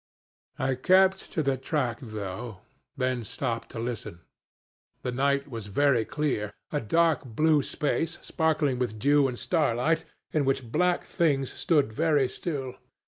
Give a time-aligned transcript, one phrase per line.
[0.57, 2.61] "I kept to the track though
[2.97, 4.21] then stopped to listen.
[5.03, 10.03] The night was very clear: a dark blue space, sparkling with dew and starlight,
[10.33, 12.77] in which black things stood very still.